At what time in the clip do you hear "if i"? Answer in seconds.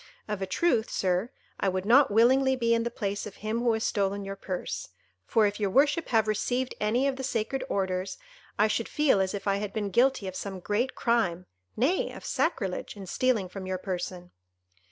9.35-9.57